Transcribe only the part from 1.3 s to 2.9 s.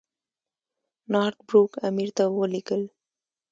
بروک امیر ته ولیکل.